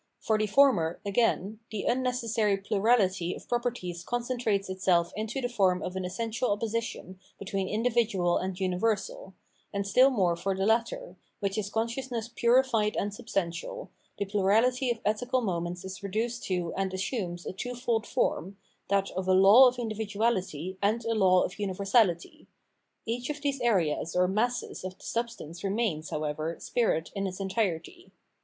[0.19, 5.83] For the former, again, the unnecessary plurality of proper ties concentrates itself into the form
[5.83, 9.35] of an essential opposition between individual and universal;
[9.71, 14.89] and still more for the latter, which is consciousness puri fied and substantial, the plurality
[14.89, 18.57] of ethical moments is reduced to and assumes a twofold form,
[18.89, 22.47] that of a law of individuahty and a law of universahty.
[23.05, 27.39] Each of these areas or masses of the substance remains, how ever, spirit in its
[27.39, 28.09] entirety.